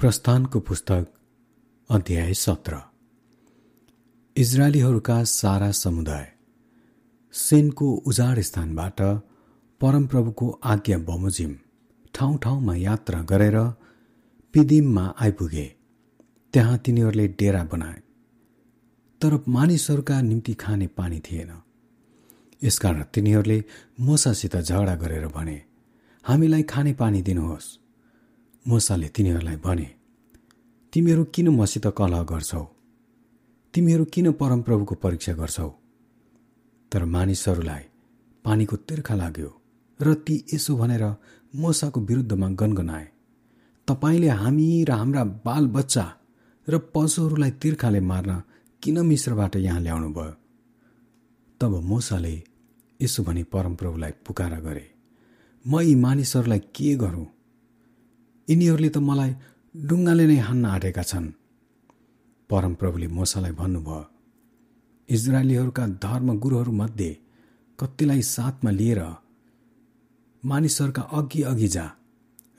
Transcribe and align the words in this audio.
प्रस्थानको 0.00 0.60
पुस्तक 0.60 1.06
अध्याय 1.90 2.34
सत्र। 2.34 2.76
इजरायलीहरूका 4.36 5.24
सारा 5.24 5.70
समुदाय 5.70 6.32
सेनको 7.32 7.94
उजाड 8.06 8.40
स्थानबाट 8.40 9.00
परमप्रभुको 9.80 10.60
आज्ञा 10.64 10.98
बमोजिम 10.98 11.56
ठाउँ 12.14 12.38
ठाउँमा 12.38 12.74
यात्रा 12.74 13.22
गरेर 13.22 13.58
पिदिममा 14.52 15.14
आइपुगे। 15.20 15.76
त्यहाँ 16.52 16.78
तिनीहरूले 16.78 17.28
डेरा 17.28 17.64
बनाए। 17.64 18.02
तर 19.20 19.44
मानिसहरूका 19.48 20.20
निम्ति 20.20 20.54
खाने 20.54 20.86
पानी 20.86 21.20
थिएन। 21.20 21.52
यसकारण 22.64 23.02
तिनीहरूले 23.02 23.64
मोसासित 24.00 24.56
झगडा 24.56 24.94
गरेर 24.94 25.26
भने 25.26 25.62
हामीलाई 26.24 26.62
खाने 26.62 26.92
पानी 26.92 27.22
दिनुहोस्। 27.22 27.78
मोसाले 28.68 29.08
तिनीहरूलाई 29.08 29.56
भने 29.56 29.88
तिमीहरू 30.92 31.24
किन 31.24 31.48
मसित 31.48 31.86
कलह 31.98 32.22
गर्छौ? 32.22 32.64
तिमीहरू 33.74 34.04
किन 34.04 34.26
परमप्रभुको 34.32 34.94
परीक्षा 34.94 35.32
गर्छौ? 35.32 35.68
तर 36.92 37.04
मानिसहरूलाई 37.04 37.82
पानीको 38.44 38.76
तिर्खा 38.76 39.14
लाग्यो 39.14 39.50
र 40.00 40.14
ती 40.14 40.34
यसो 40.54 40.76
भनेर 40.76 41.04
मोसाको 41.54 42.00
विरुद्धमा 42.00 42.48
गनगनाए 42.48 43.06
तपाईँले 43.88 44.28
हामी 44.42 44.68
र 44.84 44.90
हाम्रा 44.90 45.24
बालबच्चा 45.46 46.04
र 46.68 46.78
पशुहरूलाई 46.94 47.50
तिर्खाले 47.50 48.00
मार्न 48.00 48.42
किन 48.82 48.96
मिश्रबाट 49.06 49.56
यहाँ 49.56 49.80
ल्याउनु 49.80 50.08
भयो 50.12 50.34
तब 51.60 51.72
मोसाले 51.90 52.34
यसो 53.00 53.22
भनी 53.22 53.42
परमप्रभुलाई 53.42 54.12
पुकारा 54.26 54.60
गरे 54.60 54.86
म 55.66 55.80
यी 55.80 55.94
मानिसहरूलाई 55.94 56.58
के 56.76 56.94
गरौँ? 56.96 57.26
यिनीहरूले 58.48 58.90
त 58.94 58.98
मलाई 59.08 59.32
डुङ्गाले 59.74 60.24
नै 60.30 60.38
हान्न 60.46 60.64
आँटेका 60.74 61.02
छन्। 61.10 61.26
परमप्रभुले 62.50 63.06
मोसालाई 63.16 63.52
भन्नुभयो 63.60 64.00
इजरायलीहरूका 65.08 65.84
धर्मगुरुहरूमध्ये 66.04 67.10
कतिलाई 67.78 68.22
साथमा 68.34 68.70
लिएर 68.80 69.00
मानिसहरूका 70.42 71.02
अघि 71.18 71.40
अघि 71.50 71.68
जा 71.74 71.86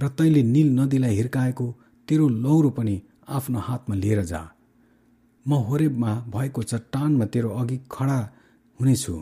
र 0.00 0.08
तैँले 0.18 0.42
निल 0.54 0.68
नदीलाई 0.78 1.14
हिर्काएको 1.18 1.66
तेरो 2.08 2.26
लौरो 2.44 2.70
पनि 2.76 2.94
आफ्नो 3.36 3.58
हातमा 3.68 3.94
लिएर 4.02 4.20
जा। 4.30 4.42
म 5.46 5.50
होरेबमा 5.66 6.12
भएको 6.34 6.62
चट्टानमा 6.70 7.26
तेरो 7.32 7.50
अघि 7.60 7.76
खडा 7.94 8.18
हुनेछु। 8.78 9.14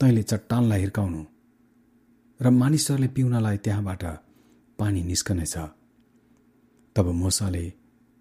तैँले 0.00 0.22
चट्टानलाई 0.30 0.80
हिर्काउनु 0.80 1.22
र 2.40 2.50
मानिसहरूले 2.60 3.08
पिउनलाई 3.16 3.56
त्यहाँबाट 3.64 4.04
पानी 4.82 5.02
निस्कनेछ। 5.02 5.54
तब 6.96 7.06
मोसाले 7.22 7.64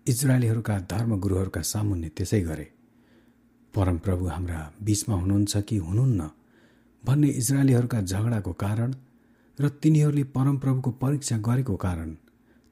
इजरायलीहरूका 0.05 0.75
धर्मगुरुहरूका 0.91 1.61
सामुन्ने 1.71 2.09
त्यसै 2.17 2.41
गरे 2.41 2.67
परमप्रभु 3.73 4.25
हाम्रा 4.27 4.59
बीचमा 4.83 5.15
हुनुहुन्छ 5.15 5.53
कि 5.67 5.77
हुनुहुन्न? 5.77 6.21
भन्ने 7.03 7.27
इजरायलीहरूका 7.41 7.99
झगडाको 8.01 8.53
कारण 8.63 8.93
र 9.59 9.69
तिनीहरूले 9.81 10.23
परमप्रभुको 10.35 10.91
परीक्षा 11.01 11.37
गरेको 11.47 11.75
कारण 11.75 12.09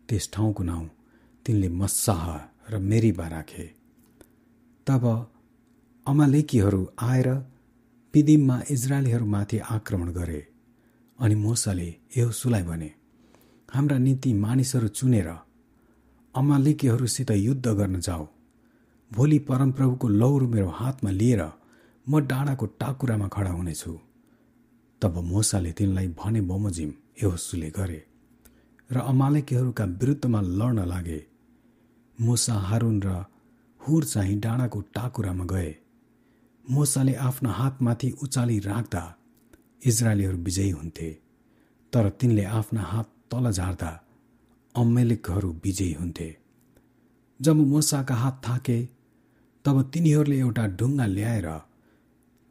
त्यस 0.10 0.30
ठाउँको 0.34 0.64
नाउँ 0.64 0.88
तिनले 1.46 1.70
मस्साह 1.82 2.24
र 2.72 2.78
मेरीबा 2.92 3.28
राखे। 3.28 3.66
तब 4.88 5.04
अमालेकीहरू 6.06 6.82
आएर 7.02 7.30
पिदिममा 8.14 8.58
इजरायलीहरूमाथि 8.72 9.58
आक्रमण 9.70 10.10
गरे 10.12 10.42
अनि 11.20 11.36
मोसाले 11.36 11.90
सुलाई 12.40 12.64
भने 12.64 12.90
हाम्रा 13.74 13.98
नीति 13.98 14.34
मानिसहरू 14.34 14.88
चुनेर 14.88 15.28
अमालिकीहरूसित 16.36 17.32
युद्ध 17.32 17.68
गर्न 17.68 18.00
जाऊ 18.00 18.26
भोलि 19.12 19.40
परमप्रभुको 19.40 20.08
लौरो 20.08 20.48
मेरो 20.48 20.70
हातमा 20.70 21.12
लिएर 21.12 21.42
म 22.08 22.20
डाँडाको 22.26 22.66
टाकुरामा 22.66 23.28
खडा 23.28 23.52
हुनेछु। 23.52 23.94
तब 25.02 25.18
मोसाले 25.24 25.72
तिनलाई 25.72 26.08
भने 26.20 26.42
बमोजिम 26.42 26.94
यहोसुले 27.24 27.70
गरे। 27.70 28.02
र 28.92 28.98
अमालेकीहरूका 28.98 29.86
विरुद्धमा 29.86 30.42
लड्न 30.42 30.86
लागे। 30.86 31.20
मोसा 32.18 32.54
हारुन 32.54 32.98
र 33.04 33.26
हुर 33.82 34.04
चाहिँ 34.04 34.40
डाँडाको 34.40 34.80
टाकुरामा 34.96 35.46
गए। 35.46 35.76
मोसाले 36.66 37.14
आफ्नो 37.28 37.50
हातमाथि 37.50 38.10
उचाली 38.24 38.60
राख्दा 38.60 39.04
इजरायलीहरू 39.86 40.38
विजयी 40.38 40.70
हुन्थे। 40.70 41.10
तर 41.94 42.10
तिनले 42.10 42.44
आफ्ना 42.44 42.82
हात 42.82 43.10
तल 43.32 43.52
झार्दा 43.52 43.92
अम्मेलिकहरू 44.76 45.52
विजयी 45.64 45.94
हुन्थे। 45.94 46.30
जब 47.40 47.56
मोसाका 47.56 48.16
हात 48.16 48.42
थाके 48.48 48.80
तब 49.66 49.82
तिनीहरूले 49.94 50.38
एउटा 50.40 50.66
ढुङ्गा 50.80 51.06
ल्याएर 51.06 51.48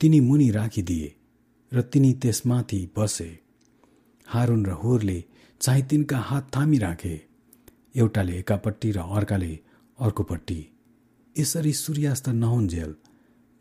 तिनी 0.00 0.20
मुनि 0.20 0.50
राखिदिए 0.50 1.14
र 1.72 1.80
तिनी 1.82 2.12
त्यसमाथि 2.12 2.80
बसे। 2.96 3.30
हारुन 4.26 4.66
र 4.66 4.70
हुरले 4.70 5.24
चाहिँ 5.60 5.82
तिनका 5.82 6.18
हात 6.18 6.50
थामी 6.56 6.78
राखे 6.78 7.14
एउटाले 7.96 8.38
एकापट्टि 8.38 8.90
र 8.92 8.98
अर्काले 8.98 9.52
अर्कोपट्टि। 9.98 10.60
यसरी 11.36 11.72
सूर्यास्त 11.72 12.28
नहुन्जेल 12.28 12.94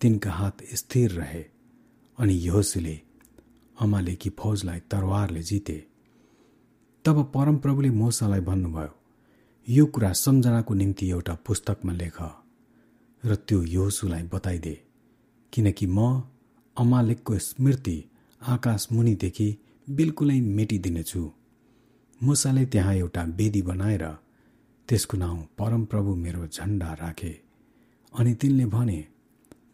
तिनका 0.01 0.31
हात 0.31 0.57
स्थिर 0.73 1.11
रहे 1.11 1.43
अनि 2.17 2.33
यहोसीले 2.33 2.95
अमालेकी 3.77 4.29
फौजलाई 4.29 4.79
तरवारले 4.91 5.41
जिते। 5.41 5.77
तब 7.07 7.19
परमप्रभुले 7.33 7.89
मोसालाई 7.89 8.39
भन्नुभयो 8.39 8.89
यो 9.67 9.85
कुरा 9.85 10.11
सम्झनाको 10.13 10.73
निम्ति 10.73 11.09
एउटा 11.09 11.33
पुस्तकमा 11.45 11.93
लेख 11.93 12.17
र 13.23 13.35
त्यो 13.47 13.61
योसुलाई 13.63 14.23
बताइदे 14.33 14.75
किनकि 15.53 15.85
म 15.87 15.99
अमालेकको 16.77 17.37
स्मृति 17.39 17.95
आकाश 18.41 18.87
मुनिदेखि 18.91 19.47
बिल्कुलै 19.87 20.39
मेटिदिनेछु। 20.57 21.23
मुसाले 22.21 22.65
त्यहाँ 22.65 22.95
एउटा 22.95 23.23
वेदी 23.39 23.61
बनाएर 23.61 24.05
त्यसको 24.89 25.17
नाउँ 25.17 25.47
परमप्रभु 25.59 26.15
मेरो 26.15 26.47
झन्डा 26.47 26.93
राखे। 26.93 27.33
अनि 28.13 28.33
तिनले 28.33 28.65
भने 28.75 28.99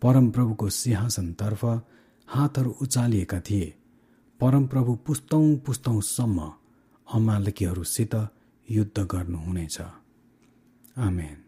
परमप्रभुको 0.02 0.70
सिंहासनतर्फ 0.70 1.66
हातहरू 2.28 2.76
उचालिएका 2.82 3.40
थिए। 3.40 3.74
परमप्रभु 4.40 4.96
पुस्तौँ 5.06 5.56
पुस्तौँसम्म 5.66 6.52
अमालकीहरूसित 7.12 8.16
युद्ध 8.70 9.00
गर्नुहुनेछ। 9.00 9.82
आमेन। 10.98 11.43